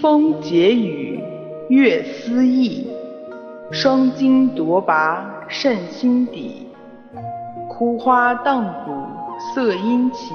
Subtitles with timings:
[0.00, 1.20] 风解语，
[1.68, 2.86] 月思意。
[3.72, 6.68] 双金夺拔胜心底，
[7.68, 8.92] 枯花荡骨
[9.40, 10.34] 色阴起。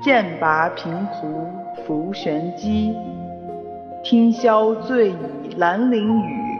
[0.00, 1.48] 剑拔平湖
[1.84, 2.94] 浮玄机，
[4.04, 5.14] 听箫醉倚
[5.56, 6.58] 兰陵雨。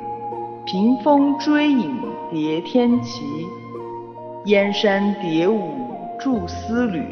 [0.67, 1.97] 屏风追影
[2.33, 3.25] 叠天齐，
[4.47, 5.71] 燕山叠舞
[6.19, 7.05] 著丝缕。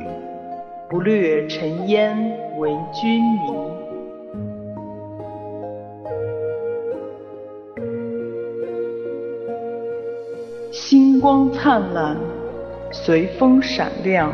[0.88, 3.79] 不掠尘烟为君迷。
[10.82, 12.16] 星光灿烂，
[12.90, 14.32] 随风闪亮，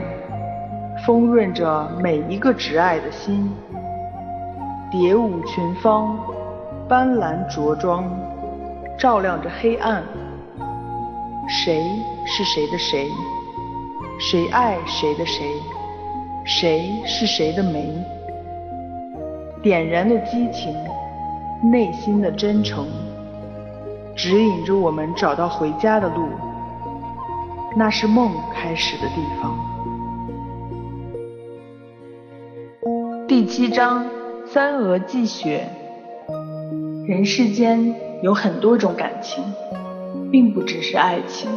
[1.05, 3.51] 丰润着每一个挚爱的心。
[4.89, 6.17] 蝶舞群芳，
[6.89, 8.09] 斑斓着装，
[8.97, 10.05] 照亮着黑暗。
[11.49, 11.83] 谁
[12.25, 13.09] 是谁的谁？
[14.21, 15.45] 谁爱谁的谁？
[16.45, 17.93] 谁是谁的美？
[19.65, 20.73] 点燃了激情，
[21.73, 22.87] 内心的真诚，
[24.17, 26.31] 指引着我们找到回家的路。
[27.77, 29.55] 那是梦开始的地方。
[33.29, 34.07] 第七章：
[34.47, 35.69] 三蛾寄雪。
[37.07, 39.45] 人世间有很多种感情，
[40.33, 41.51] 并不只是爱情。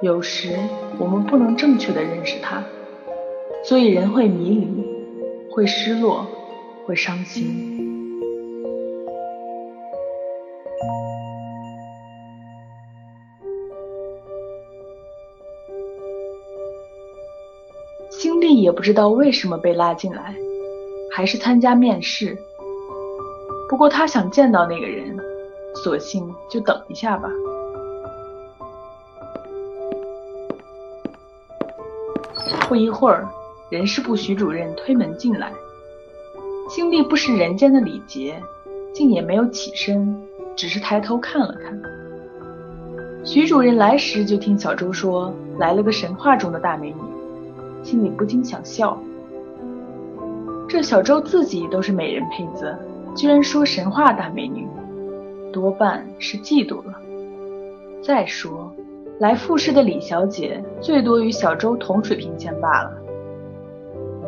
[0.00, 0.58] 有时
[0.98, 2.62] 我们不能正确的认识它。
[3.62, 4.86] 所以人会迷离，
[5.50, 6.26] 会失落，
[6.86, 7.71] 会伤心。
[18.62, 20.34] 也不知道为什么被拉进来，
[21.14, 22.38] 还是参加面试。
[23.68, 25.16] 不过他想见到那个人，
[25.74, 27.28] 索性就等一下吧。
[32.68, 33.28] 不一会儿。
[33.70, 35.50] 人事部徐主任推门进来，
[36.68, 38.38] 星丽不识人间的礼节，
[38.92, 40.14] 竟也没有起身，
[40.54, 41.80] 只是抬头看了看。
[43.24, 47.00] 徐主任来时就听小周说来了个神话中的大美女，
[47.82, 48.98] 心里不禁想笑。
[50.68, 52.74] 这小周自己都是美人胚子，
[53.14, 54.66] 居然说神话大美女，
[55.52, 56.94] 多半是嫉妒了。
[58.02, 58.72] 再说，
[59.18, 62.92] 来复试的李小姐最多与小周同水平线罢了。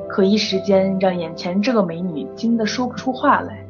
[0.08, 3.64] 可一时间让眼前这个美女惊得说不出话来。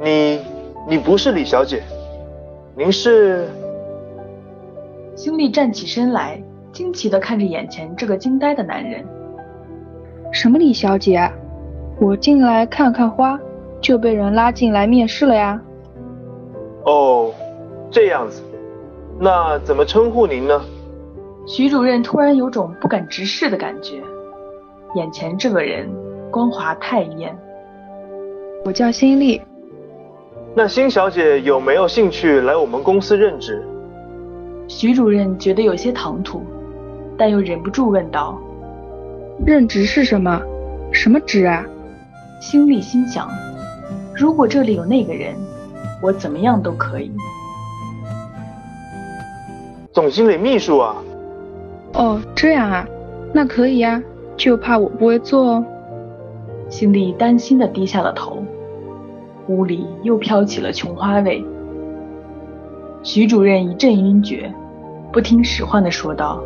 [0.00, 0.40] 你，
[0.86, 1.82] 你不是李小姐，
[2.76, 3.48] 您是？
[5.16, 6.40] 星丽站起身来，
[6.76, 9.02] 惊奇地看着眼前这个惊呆的男人。
[10.30, 11.26] 什么李小姐？
[11.98, 13.40] 我进来看看花，
[13.80, 15.58] 就被人拉进来面试了呀。
[16.84, 17.32] 哦，
[17.90, 18.42] 这样子，
[19.18, 20.60] 那怎么称呼您呢？
[21.46, 24.02] 徐主任突然有种不敢直视的感觉，
[24.96, 25.88] 眼前这个人
[26.30, 27.34] 光滑太艳。
[28.66, 29.40] 我叫辛丽。
[30.54, 33.66] 那辛小姐有没有兴趣来我们公司任职？
[34.68, 36.42] 徐主任觉得有些唐突，
[37.18, 38.38] 但又忍不住问道
[39.44, 40.40] ：“任职是什么？
[40.92, 41.64] 什么职啊？”
[42.40, 43.28] 心里心想：
[44.14, 45.34] 如果这里有那个人，
[46.02, 47.10] 我怎么样都可以。
[49.92, 50.96] 总经理秘书啊。
[51.94, 52.86] 哦，这样啊，
[53.32, 54.02] 那可以呀，
[54.36, 55.64] 就怕我不会做哦。
[56.68, 58.42] 心里担心的低下了头，
[59.48, 61.42] 屋里又飘起了琼花味。
[63.02, 64.52] 徐主任一阵晕厥，
[65.12, 66.42] 不听使唤的说道：“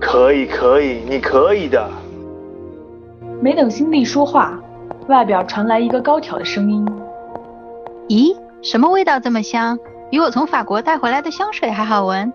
[0.00, 1.88] 可以，可以，你可以的。”
[3.40, 4.58] 没等心丽说话，
[5.08, 6.86] 外表传来一个高挑的声音
[8.08, 9.78] ：“咦，什么味道这么香？
[10.10, 12.32] 比我从法国带回来的香水还好闻。”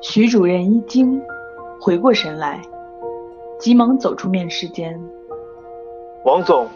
[0.00, 1.20] 徐主任一惊，
[1.80, 2.60] 回过神来，
[3.58, 5.00] 急忙走出面试间。
[6.24, 6.66] 王总，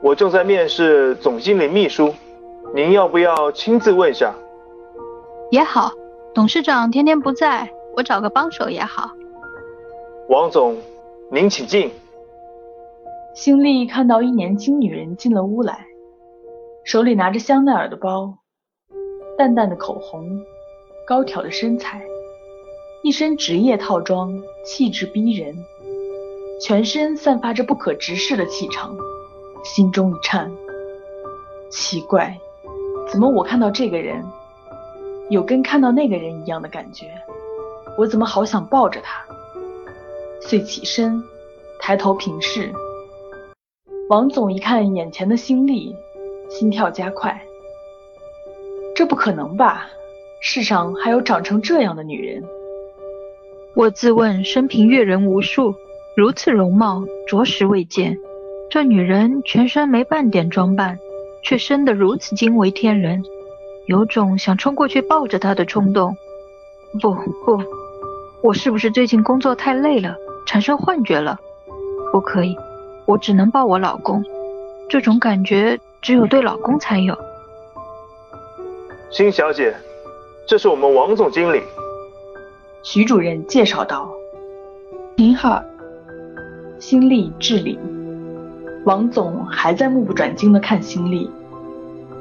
[0.00, 2.14] 我正在面试总经理秘书，
[2.74, 4.34] 您要不要亲自问一下？
[5.50, 5.92] 也好，
[6.34, 9.10] 董事长天天不在，我找个帮手也好。
[10.28, 10.76] 王总，
[11.32, 11.90] 您请进。
[13.34, 15.86] 星丽看到一年轻女人进了屋来，
[16.84, 18.36] 手里拿着香奈儿的包，
[19.38, 20.28] 淡淡的口红，
[21.06, 22.02] 高挑的身材。
[23.02, 24.30] 一身职业套装，
[24.64, 25.56] 气质逼人，
[26.60, 28.94] 全身散发着不可直视的气场，
[29.64, 30.52] 心中一颤。
[31.70, 32.38] 奇怪，
[33.10, 34.22] 怎么我看到这个人，
[35.30, 37.06] 有跟看到那个人一样的感觉？
[37.98, 39.24] 我怎么好想抱着他？
[40.40, 41.22] 遂起身，
[41.80, 42.70] 抬头平视。
[44.08, 45.94] 王总一看眼前的新丽，
[46.48, 47.40] 心跳加快。
[48.94, 49.86] 这不可能吧？
[50.40, 52.44] 世上还有长成这样的女人？
[53.74, 55.74] 我自问生平阅人无数，
[56.16, 58.16] 如此容貌着实未见。
[58.70, 60.98] 这女人全身没半点装扮，
[61.42, 63.22] 却生得如此惊为天人，
[63.86, 66.14] 有种想冲过去抱着她的冲动。
[67.02, 67.12] 不
[67.44, 67.62] 不，
[68.42, 70.14] 我是不是最近工作太累了，
[70.46, 71.38] 产生幻觉了？
[72.12, 72.56] 不可以，
[73.06, 74.22] 我只能抱我老公。
[74.88, 77.16] 这种感觉只有对老公才有。
[79.10, 79.74] 辛小姐，
[80.46, 81.60] 这是我们王总经理。
[82.82, 84.08] 徐主任介绍道
[85.16, 85.60] ：“您好。”
[86.78, 87.78] 新丽致礼。
[88.84, 91.28] 王总还在目不转睛地看新丽，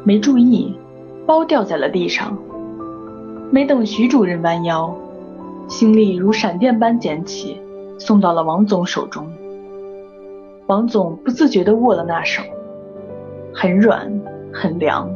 [0.03, 0.75] 没注意
[1.27, 2.35] 包掉在了地上。
[3.51, 4.95] 没等徐主任弯腰，
[5.67, 7.59] 辛丽如闪电般捡起，
[7.97, 9.27] 送到了王总手中。
[10.67, 12.43] 王总不自觉地握了那手，
[13.53, 14.21] 很软，
[14.53, 15.09] 很凉，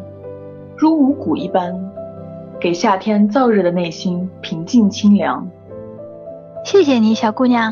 [0.76, 1.74] 如无骨一般，
[2.60, 5.48] 给夏天燥热的内心平静清凉。
[6.66, 7.72] 谢谢你，小姑娘。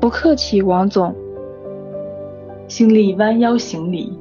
[0.00, 1.14] 不客气，王总。
[2.68, 4.18] 心里弯腰行礼，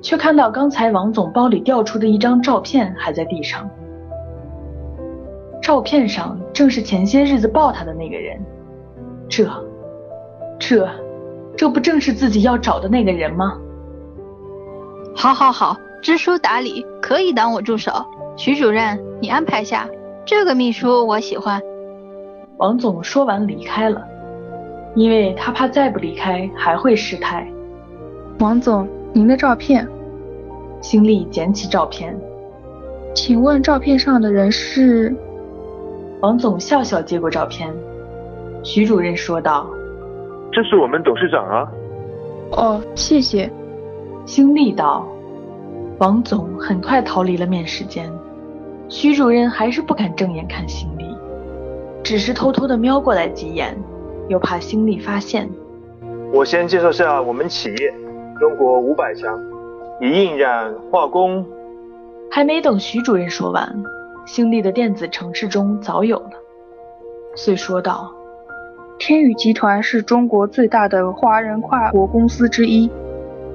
[0.00, 3.68] 却看到刚才王总包里掉出的一张照片还在地上。
[5.68, 8.40] 照片上正是前些日子抱他的那个人。
[9.28, 9.46] 这。
[10.58, 10.88] 这，
[11.58, 13.52] 这不正是自己要找的那个人吗？
[15.14, 17.92] 好，好，好，知书达理，可以当我助手。
[18.34, 19.86] 徐主任，你安排下，
[20.24, 21.60] 这个秘书我喜欢。
[22.56, 24.02] 王总说完离开了，
[24.94, 27.46] 因为他怕再不离开还会失态。
[28.38, 29.86] 王总，您的照片。
[30.80, 32.18] 辛丽捡起照片，
[33.14, 35.14] 请问照片上的人是？
[36.20, 37.72] 王总笑笑接过照片，
[38.64, 39.68] 徐主任说道。
[40.50, 41.68] 这是我们董事长啊！
[42.52, 43.50] 哦，谢谢。
[44.26, 45.06] 辛丽道。
[45.98, 48.10] 王总很快逃离了面试间，
[48.88, 51.04] 徐主任还是不敢正眼看辛丽，
[52.02, 53.76] 只是偷偷的瞄过来几眼，
[54.28, 55.48] 又怕辛丽发现。
[56.32, 57.94] 我先介绍下我们企业，
[58.40, 59.38] 中国五百强，
[60.00, 61.46] 以印染、化工。
[62.30, 63.82] 还没等徐主任说完，
[64.28, 66.32] 辛丽的电子城市中早有了，
[67.34, 68.12] 遂说道。
[68.98, 72.90] 天宇集团是中国最大的华人跨国公司之一，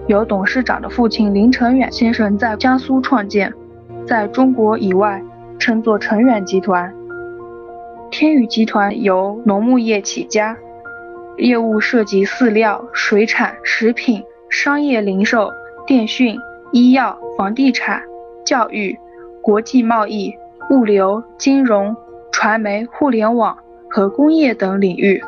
[0.07, 3.53] 由董事长的父亲林成远先生在江苏创建，
[4.07, 5.21] 在中国以外
[5.59, 6.91] 称作成远集团。
[8.09, 10.57] 天宇集团由农牧业起家，
[11.37, 15.51] 业务涉及饲料、水产、食品、商业零售、
[15.85, 16.35] 电讯、
[16.71, 18.01] 医药、房地产、
[18.43, 18.97] 教育、
[19.43, 20.33] 国际贸易、
[20.73, 21.95] 物流、金融、
[22.31, 23.55] 传媒、互联网
[23.87, 25.23] 和工业等领域。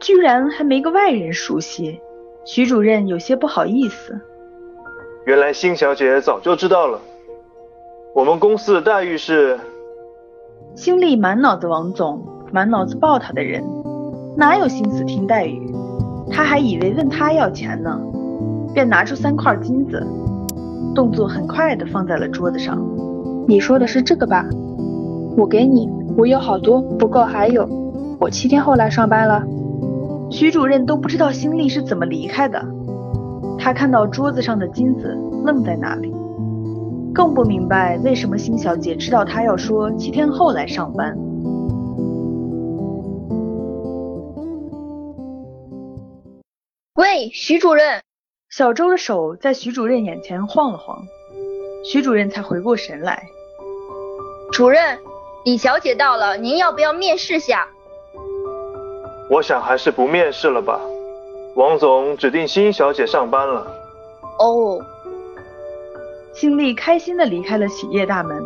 [0.00, 2.00] 居然还没个外人熟悉，
[2.44, 4.20] 徐主任有些不好意思。
[5.26, 6.98] 原来辛小姐早就知道了。
[8.14, 9.58] 我们公司的待遇是……
[10.74, 12.20] 辛丽满脑子王总，
[12.52, 13.62] 满脑子抱他的人，
[14.36, 15.72] 哪有心思听待遇？
[16.30, 17.98] 他还以为问他要钱呢，
[18.74, 20.04] 便拿出三块金子，
[20.94, 22.76] 动作很快的放在了桌子上。
[23.46, 24.44] 你说的是这个吧？
[25.36, 27.68] 我给你，我有好多，不够还有。
[28.20, 29.44] 我七天后来上班了。
[30.30, 32.64] 徐主任都不知道新丽是怎么离开的，
[33.58, 36.14] 他看到桌子上的金子，愣在那里，
[37.12, 41.16] 更不明白为什么新小姐知道他要说七天后来上班。
[46.94, 48.02] 喂，徐主任，
[48.50, 50.96] 小周的手在徐主任眼前晃了晃，
[51.84, 53.24] 徐主任才回过神来。
[54.52, 54.80] 主任，
[55.44, 57.68] 李小姐到了，您要不要面试下？
[59.28, 60.80] 我想还是不面试了吧。
[61.54, 63.66] 王总指定新小姐上班了。
[64.38, 64.80] 哦。
[66.32, 68.42] 辛丽开心的离开了企业大门，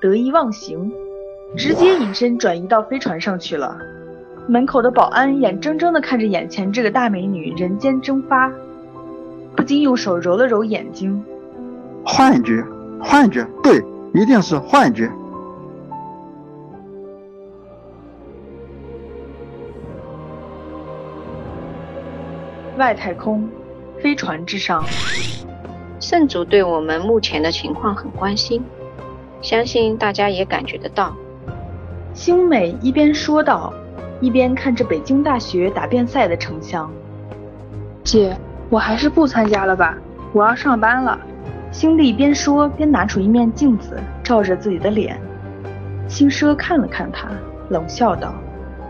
[0.00, 0.90] 得意忘形，
[1.58, 3.76] 直接隐身转移到飞船上去了。
[4.48, 8.50] 门口的保安眼睁睁的看着眼前这个大美女人间蒸发，
[9.54, 11.22] 不禁用手揉了揉眼睛。
[12.02, 12.64] 幻觉，
[12.98, 15.08] 幻觉，对，一定是幻觉。
[22.80, 23.46] 外太空，
[23.98, 24.82] 飞船之上，
[26.00, 28.64] 圣主对我们目前的情况很关心，
[29.42, 31.14] 相信大家也感觉得到。
[32.14, 33.70] 星美一边说道，
[34.18, 36.90] 一边看着北京大学答辩赛的成像。
[38.02, 38.34] 姐，
[38.70, 39.98] 我还是不参加了吧，
[40.32, 41.20] 我要上班了。
[41.70, 45.20] 星丽边说边拿出一面镜子照着自己的脸。
[46.08, 47.28] 星奢看了看他，
[47.68, 48.32] 冷笑道：“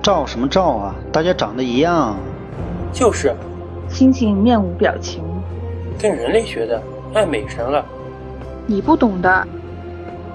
[0.00, 0.94] 照什么照啊？
[1.10, 2.14] 大家长得一样。”
[2.94, 3.34] 就是。
[3.90, 5.22] 星星面无表情，
[5.98, 6.80] 跟人类学的，
[7.12, 7.84] 爱美神了。
[8.66, 9.46] 你不懂的。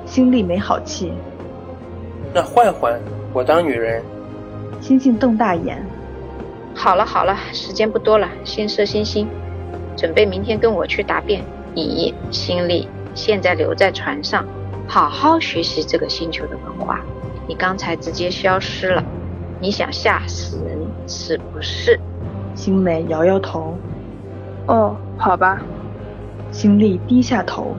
[0.06, 1.12] 心里没好气。
[2.34, 3.00] 那换换，
[3.34, 4.04] 我当女人。
[4.82, 5.84] 星星瞪大眼。
[6.76, 9.28] 好了好了，时间不多了，先射星星，
[9.96, 11.42] 准备明天跟我去答辩。
[11.74, 14.46] 你心里现在留在船上，
[14.86, 17.00] 好好学习这个星球的文化。
[17.48, 19.04] 你刚才直接消失了，
[19.60, 22.00] 你想吓死人是不是？
[22.56, 23.78] 星美摇摇头。
[24.68, 25.62] 哦，好吧。
[26.52, 27.76] 星丽低下头。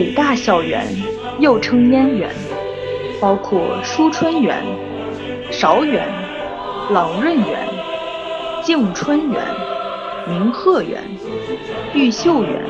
[0.00, 0.86] 北大校园
[1.40, 2.30] 又称燕园，
[3.20, 4.64] 包括舒春园、
[5.50, 6.08] 韶园、
[6.88, 7.68] 朗润园、
[8.62, 9.44] 静春园、
[10.26, 11.02] 明鹤园、
[11.92, 12.64] 玉秀园、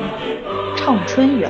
[0.75, 1.49] 畅春园。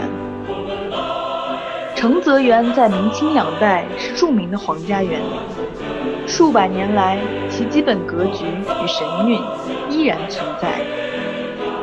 [1.96, 7.18] 承泽园在明清两代是著名的皇家园林，数百年来
[7.50, 9.42] 其基本格局与神韵
[9.90, 10.80] 依然存在。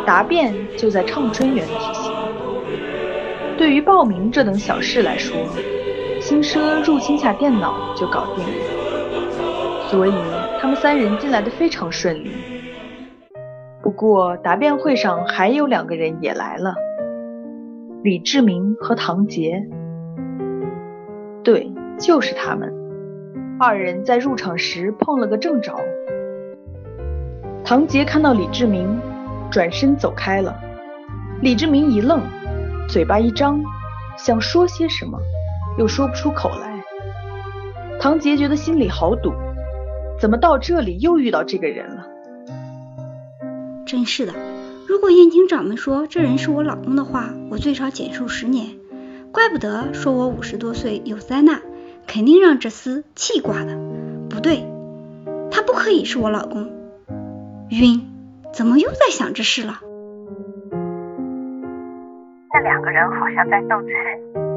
[0.06, 2.07] 答辩就在畅春园举行。
[3.58, 5.36] 对于报名这等小事来说，
[6.20, 10.12] 轻奢入侵下电脑就搞定了，所以
[10.60, 12.30] 他们三人进来的非常顺利。
[13.82, 16.72] 不过答辩会上还有两个人也来了，
[18.04, 19.60] 李志明和唐杰。
[21.42, 22.72] 对，就是他们。
[23.58, 25.74] 二人在入场时碰了个正着。
[27.64, 29.00] 唐杰看到李志明，
[29.50, 30.56] 转身走开了。
[31.42, 32.22] 李志明一愣。
[32.88, 33.62] 嘴巴一张，
[34.16, 35.18] 想说些什么，
[35.76, 36.82] 又说不出口来。
[38.00, 39.32] 唐杰觉得心里好堵，
[40.18, 42.06] 怎么到这里又遇到这个人了？
[43.84, 44.32] 真是的，
[44.86, 48.68] 如果燕京掌门说这人是我老公的话，我最少减寿十年。
[49.32, 51.60] 怪不得说我五十多岁有灾难，
[52.06, 53.78] 肯定让这厮气挂的。
[54.30, 54.64] 不对，
[55.50, 56.70] 他不可以是我老公。
[57.68, 58.10] 晕，
[58.54, 59.80] 怎么又在想这事了？
[62.60, 63.88] 两个人好像在斗气，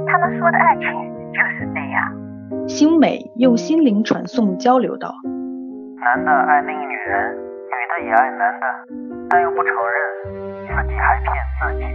[0.08, 0.86] 他们说的爱情
[1.34, 2.67] 就是这样。
[2.67, 5.13] 星美用心灵传送交流道：
[6.00, 8.65] 男的爱另一女人，女的也爱男的，
[9.29, 11.86] 但又不承认，自己还骗自己。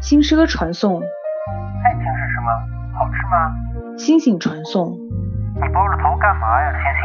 [0.00, 2.50] 星奢传送：爱情是什么？
[2.98, 3.96] 好吃吗？
[3.96, 4.92] 星星传送：
[5.54, 7.02] 你包着头干嘛呀，星星？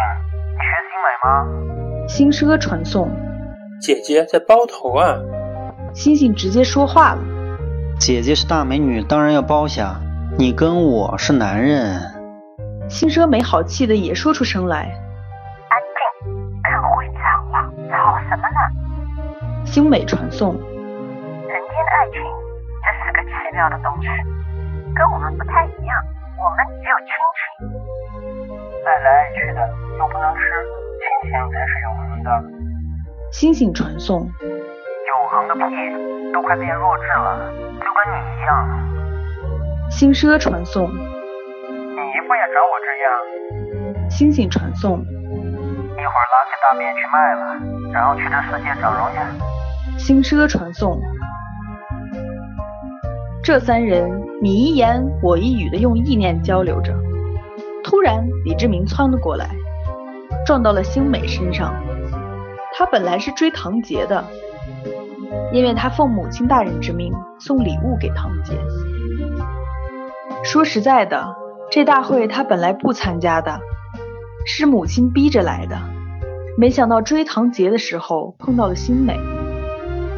[0.53, 2.07] 你学星美吗？
[2.07, 3.09] 星奢传送：
[3.81, 5.17] 姐姐在包头啊。
[5.93, 7.19] 星星直接说话了。
[7.97, 9.95] 姐姐是大美女，当然要包下。
[10.37, 12.01] 你跟我是男人。
[12.89, 14.83] 星奢没好气的也说出声来
[15.71, 16.29] ：“安静，
[16.63, 18.59] 看会讲话，吵什么呢？”
[19.65, 22.21] 星美传送：“人间的爱情，
[22.83, 24.07] 这是个奇妙的东西，
[24.93, 25.95] 跟我们不太一样。
[26.37, 27.41] 我们只有亲情，
[28.85, 30.41] 爱来爱去的又不能吃，
[30.99, 32.29] 亲情才是永恒的。”
[33.31, 37.51] 星星传送：“永恒个屁，都快变弱智了。”
[38.07, 40.83] 你一样，星奢传送。
[40.83, 44.09] 你姨夫也找我这样。
[44.09, 44.99] 星星传送。
[44.99, 47.41] 一会儿拉起大便去卖了，
[47.91, 49.17] 然后去这世界整容去。
[49.97, 51.01] 星奢传送。
[53.43, 54.09] 这三人
[54.41, 56.93] 你一言我一语的用意念交流着。
[57.83, 59.49] 突然，李志明窜了过来，
[60.45, 61.73] 撞到了星美身上。
[62.77, 64.23] 他本来是追唐杰的。
[65.51, 68.53] 因为他奉母亲大人之命送礼物给唐杰。
[70.43, 71.35] 说实在的，
[71.71, 73.59] 这大会他本来不参加的，
[74.45, 75.77] 是母亲逼着来的。
[76.57, 79.19] 没想到追唐杰的时候碰到了星美。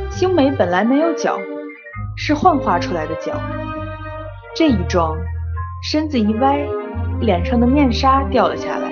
[0.10, 1.38] 星美本来没有脚，
[2.16, 3.34] 是幻化出来的脚。
[4.56, 5.16] 这一撞，
[5.84, 6.58] 身子一歪，
[7.20, 8.92] 脸上的面纱掉了下来。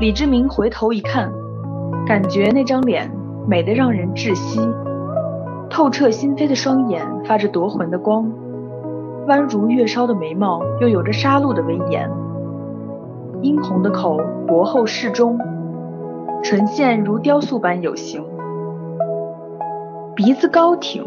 [0.00, 1.32] 李志明回头一看，
[2.06, 3.10] 感觉那张脸。
[3.46, 4.58] 美得让人窒息，
[5.68, 8.32] 透彻心扉的双眼发着夺魂的光，
[9.26, 12.10] 弯如月梢的眉毛又有着杀戮的威严，
[13.42, 15.38] 殷红的口薄厚适中，
[16.42, 18.24] 唇线如雕塑般有形，
[20.14, 21.04] 鼻子高挺，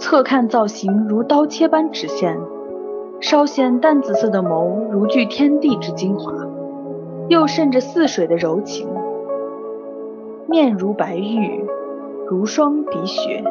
[0.00, 2.36] 侧看造型如刀切般直线，
[3.20, 6.32] 稍显淡紫色的眸如具天地之精华，
[7.28, 8.88] 又渗着似水的柔情。
[10.50, 11.64] 面如白玉，
[12.28, 13.44] 如霜滴雪，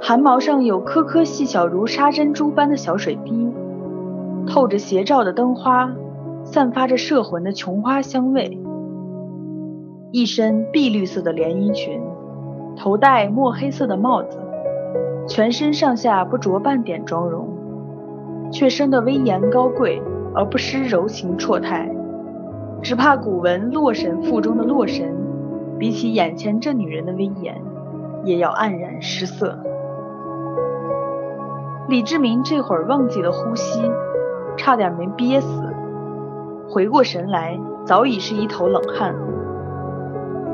[0.00, 3.52] 汗毛上有颗颗细小如沙珍珠般的小水滴，
[4.46, 5.92] 透着斜照的灯花，
[6.44, 8.56] 散发着摄魂的琼花香味。
[10.12, 12.00] 一身碧绿色的连衣裙，
[12.76, 14.38] 头戴墨黑色的帽子，
[15.26, 17.48] 全身上下不着半点妆容，
[18.52, 20.00] 却生得威严高贵
[20.36, 21.90] 而不失柔情绰态。
[22.80, 25.12] 只怕古文《洛神赋》中的洛神，
[25.78, 27.62] 比起眼前这女人的威严，
[28.24, 29.62] 也要黯然失色。
[31.88, 33.80] 李志明这会儿忘记了呼吸，
[34.56, 35.62] 差点没憋死。
[36.68, 39.14] 回过神来，早已是一头冷汗。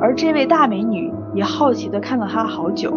[0.02, 2.92] 而这位大美女也好奇地看了他好久，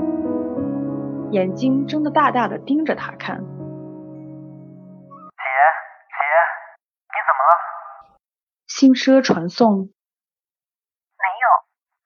[1.32, 3.38] 眼睛睁得大大的盯着他看。
[3.38, 3.46] 姐，
[6.12, 6.18] 姐，
[7.08, 7.54] 你怎么了？
[8.68, 9.70] 新奢传送。
[9.78, 11.48] 没有，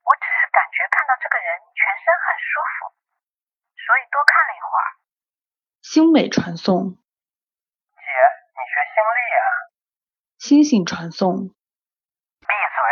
[0.06, 2.94] 我只是感觉看到这个人全身很舒服，
[3.82, 5.02] 所以多看了一会儿。
[5.92, 6.84] 星美传送。
[6.84, 6.94] 姐，
[8.54, 9.42] 你学星力啊？
[10.38, 11.48] 星星传送。
[11.48, 12.86] 闭嘴。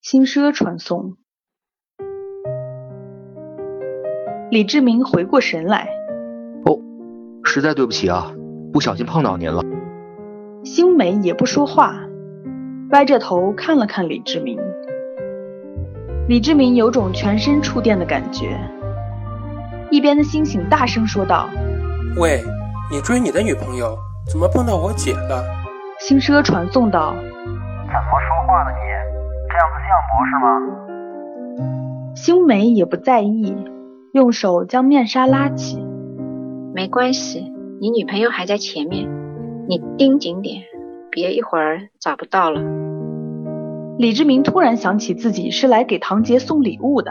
[0.00, 1.18] 星奢传送。
[4.50, 5.90] 李志明回过神来，
[6.64, 6.80] 哦，
[7.44, 8.32] 实在对不起啊，
[8.72, 9.60] 不小心碰到您了。
[10.64, 11.94] 星美也不说话，
[12.88, 14.58] 歪着头看了看李志明。
[16.26, 18.58] 李志明有种全身触电的感觉。
[19.90, 21.50] 一边的星星大声说道
[22.16, 22.42] ：“喂，
[22.90, 23.96] 你追你的女朋友，
[24.26, 25.44] 怎么碰到我姐了？”
[26.00, 28.78] 新奢传送道：“怎么说话呢你？”
[29.50, 32.14] 这样子像不是吗？
[32.14, 33.56] 星梅也不在意，
[34.12, 35.84] 用手将面纱拉起。
[36.74, 39.08] 没关系，你女朋友还在前面，
[39.68, 40.62] 你盯紧点，
[41.10, 42.60] 别一会儿找不到了。
[43.98, 47.10] 李志明突然想起自己是来给唐杰送礼物的，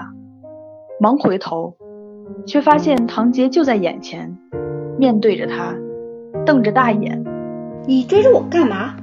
[1.02, 1.76] 忙回头，
[2.46, 4.38] 却发现唐杰就在眼前，
[4.98, 5.76] 面对着他，
[6.46, 7.24] 瞪着大眼。
[7.86, 8.96] 你追着我干嘛？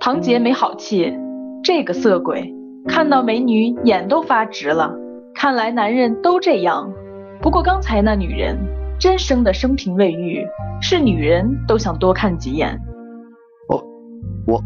[0.00, 1.16] 唐杰没好气。
[1.62, 2.52] 这个色鬼
[2.88, 4.92] 看到美女眼都发直了，
[5.34, 6.92] 看来男人都这样。
[7.40, 8.56] 不过刚才那女人
[8.98, 10.44] 真生的生平未遇，
[10.80, 12.76] 是女人都想多看几眼。
[13.68, 13.80] 哦，
[14.46, 14.60] 我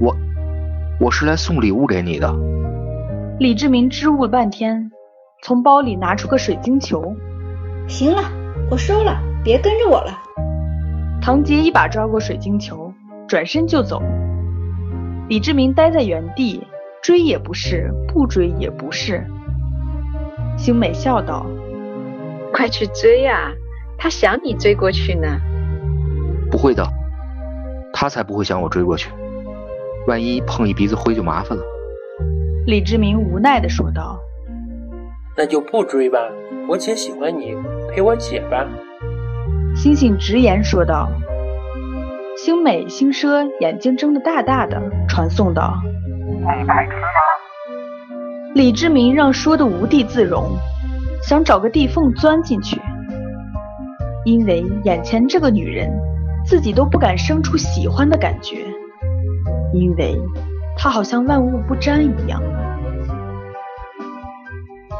[0.00, 0.16] 我
[0.98, 2.34] 我是来送礼物给你的。
[3.38, 4.90] 李志明支吾了半天，
[5.42, 7.14] 从包里拿出个水晶球。
[7.86, 8.22] 行了，
[8.70, 10.18] 我收了，别跟着我了。
[11.22, 12.92] 唐杰一把抓过水晶球，
[13.28, 14.02] 转身就走。
[15.28, 16.66] 李志明呆在原地，
[17.02, 19.24] 追也不是，不追也不是。
[20.56, 21.46] 星美笑道
[22.52, 23.52] ：“快去追呀，
[23.96, 25.38] 他想你追过去呢。
[26.50, 26.84] ”“不会的，
[27.92, 29.10] 他才不会想我追过去。
[30.06, 31.62] 万一碰一鼻子灰就麻烦了。”
[32.66, 34.18] 李志明无奈地说道。
[35.36, 36.18] “那就不追吧，
[36.68, 37.54] 我姐喜欢你，
[37.90, 38.66] 陪我姐吧。”
[39.82, 41.08] 星星直言说道。
[42.36, 45.72] 星美、星奢眼睛睁得大大的，传送道
[46.28, 47.08] ：“你白痴吗？”
[48.54, 50.50] 李志明让说的无地自容，
[51.22, 52.78] 想找个地缝钻进去，
[54.26, 55.90] 因为眼前这个女人，
[56.44, 58.66] 自己都不敢生出喜欢的感觉，
[59.72, 60.14] 因为
[60.76, 62.42] 她好像万物不沾一样。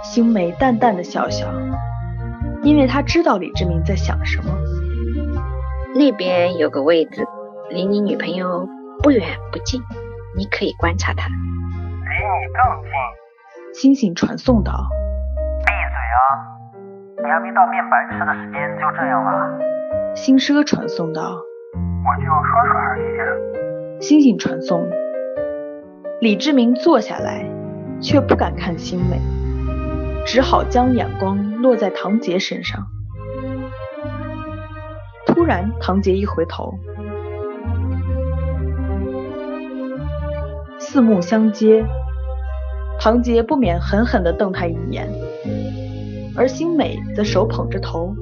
[0.03, 1.47] 星美淡淡的笑笑，
[2.63, 4.53] 因为他知道李志明在想什么。
[5.95, 7.27] 那边有个位置，
[7.71, 8.69] 离你女朋友
[9.03, 9.83] 不远不近，
[10.37, 11.27] 你可以观察她。
[11.29, 12.91] 离你更近。
[13.75, 14.73] 星星传送道。
[15.65, 16.21] 闭嘴啊！
[17.25, 19.59] 你还没到面白吃的时间，就这样了。
[20.15, 21.23] 星奢传送道。
[21.73, 24.03] 我就说说而已。
[24.03, 24.89] 星星传送。
[26.21, 27.45] 李志明坐下来，
[28.01, 29.19] 却不敢看星美，
[30.27, 32.87] 只好将眼光落在唐杰身上。
[35.27, 36.75] 突然，唐杰一回头，
[40.79, 41.85] 四目相接，
[42.99, 45.09] 唐杰不免狠狠地瞪他一眼，
[46.37, 48.15] 而星美则手捧着头，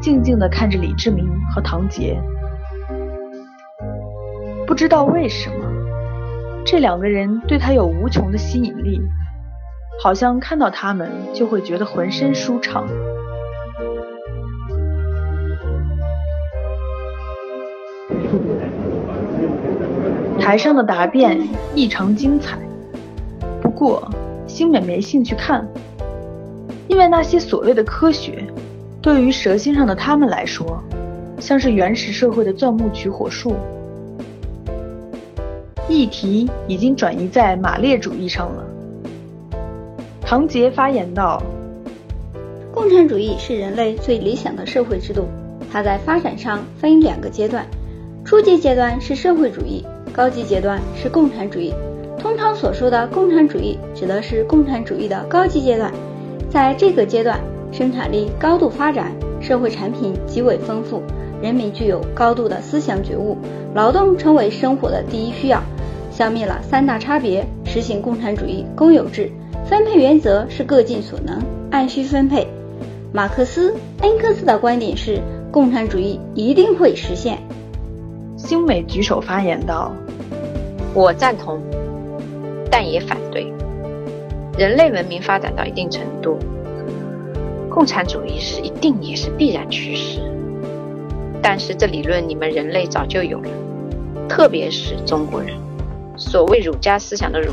[0.00, 2.18] 静静地看着李志明和唐杰。
[4.66, 5.56] 不知道为什么，
[6.64, 9.00] 这两个人对他有无穷的吸引力，
[10.00, 12.86] 好像看到他们就会觉得浑身舒畅。
[20.40, 21.38] 台上的答辩
[21.74, 22.58] 异常精彩，
[23.60, 24.08] 不过
[24.46, 25.66] 星美没兴趣看，
[26.86, 28.44] 因为那些所谓的科学，
[29.02, 30.82] 对于蛇心上的他们来说，
[31.38, 33.56] 像是原始社会的钻木取火术。
[35.88, 38.64] 议题已经转移在马列主义上了。
[40.28, 41.42] 唐杰发言道
[42.70, 45.24] ：“共产主义是人类最理想的社会制度，
[45.72, 47.66] 它在发展上分两个阶段。”
[48.26, 51.72] 初级阶段是社会主义，高级阶段是共产主义。
[52.18, 55.90] 通常所说的共产主义指的是共产主义的高级阶段，
[56.50, 57.40] 在这个阶段，
[57.72, 59.10] 生产力高度发展，
[59.40, 61.02] 社会产品极为丰富，
[61.40, 63.38] 人民具有高度的思想觉悟，
[63.74, 65.62] 劳动成为生活的第一需要，
[66.12, 69.30] 消灭了三大差别，实行共产主义公有制，
[69.68, 71.38] 分配原则是各尽所能，
[71.70, 72.48] 按需分配。
[73.12, 75.20] 马克思、恩格斯的观点是，
[75.52, 77.38] 共产主义一定会实现。
[78.34, 79.92] 星美举手发言道
[80.94, 81.60] ：“我赞同。”
[82.72, 83.52] 但也反对，
[84.56, 86.38] 人类文明发展到一定程度，
[87.68, 90.18] 共产主义是一定也是必然趋势。
[91.42, 93.50] 但是这理论你们人类早就有了，
[94.30, 95.54] 特别是中国人。
[96.16, 97.52] 所谓儒家思想的儒，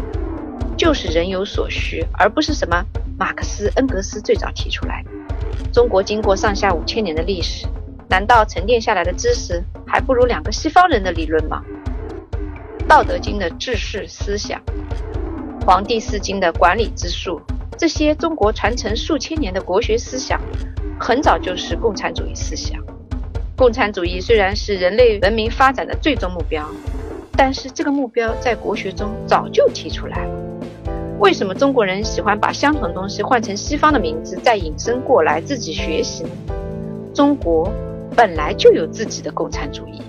[0.78, 2.84] 就是人有所需，而不是什么
[3.18, 5.10] 马克思、恩格斯最早提出来的。
[5.72, 7.66] 中国经过上下五千年的历史，
[8.10, 11.62] 难道沉淀下来的知识还不如两个西方人的理论吗？
[12.88, 14.62] 《道德经》的治世思想。
[15.66, 17.42] 《黄帝四经》的管理之术，
[17.78, 20.40] 这些中国传承数千年的国学思想，
[21.00, 22.80] 很早就是共产主义思想。
[23.58, 26.70] 共产主义虽然是人类文明发展的最终目标，
[27.36, 30.45] 但是这个目标在国学中早就提出来了。
[31.20, 36.30] 为什么中国人喜欢把相同东西换成西方的名字，再引申过来自己学习呢？
[37.14, 37.72] 中国
[38.16, 40.02] 本来就有自己的共产主义。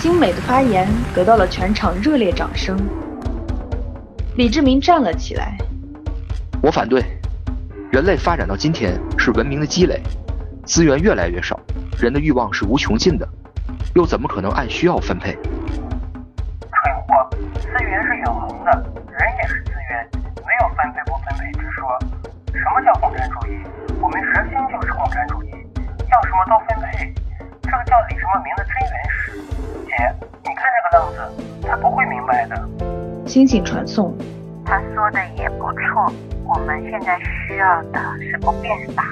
[0.00, 2.76] 精美的发言得到了全场热烈掌声。
[4.36, 5.56] 李志明站了起来
[6.62, 7.02] ：“我反对。
[7.92, 10.00] 人类发展到今天是文明的积累，
[10.64, 11.58] 资源越来越少，
[11.98, 13.28] 人的欲望是无穷尽的，
[13.94, 17.28] 又怎么可能按需要分配？”蠢货，
[17.60, 18.70] 资源是永恒的，
[19.10, 21.98] 人也是资源，没有分配不分配之说。
[22.52, 23.62] 什么叫共产主义？
[24.00, 25.50] 我们核心就是共产主义，
[26.10, 27.12] 要什么都分配，
[27.62, 29.32] 这个叫李什么明的真原始。
[29.86, 29.92] 姐，
[30.44, 32.68] 你看这个浪子，他不会明白的。
[33.26, 34.16] 星星传送，
[34.64, 36.12] 他说的也不错。
[36.44, 39.04] 我们现在需要的是不变法，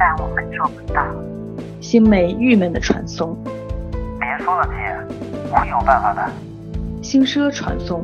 [0.00, 1.04] 但我们做不到。
[1.78, 3.36] 星美郁闷的传送，
[4.18, 4.96] 别说了，姐，
[5.52, 6.26] 会有办法的。
[7.02, 8.02] 星奢传送，